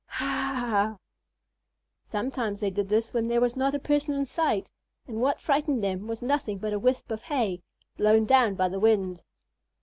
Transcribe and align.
Ha 0.07 0.17
a 0.25 0.93
ah!" 0.97 0.97
Sometimes 2.01 2.59
they 2.59 2.71
did 2.71 2.89
this 2.89 3.13
when 3.13 3.27
there 3.27 3.39
was 3.39 3.55
not 3.55 3.75
a 3.75 3.79
person 3.79 4.15
in 4.15 4.25
sight 4.25 4.71
and 5.07 5.21
what 5.21 5.39
frightened 5.39 5.83
them 5.83 6.07
was 6.07 6.23
nothing 6.23 6.57
but 6.57 6.73
a 6.73 6.79
wisp 6.79 7.11
of 7.11 7.21
hay, 7.21 7.61
blown 7.97 8.25
down 8.25 8.55
by 8.55 8.67
the 8.67 8.79
wind. 8.79 9.21